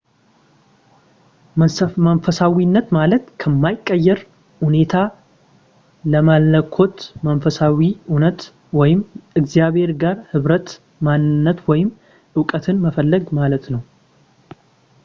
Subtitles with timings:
[2.05, 4.19] መንፈሳዊነት ማለት ከማይቀየር
[4.63, 4.93] እውነታ
[6.09, 7.83] ከመለኮት መንፈሳዊ
[8.13, 8.41] እውነት
[8.79, 9.03] ወይም
[9.41, 10.67] እግዚአብሔር ጋር ኅብረት
[11.07, 11.89] ማንነት ወይም
[12.39, 13.83] እውቀትን መፈለግ ማለት ነው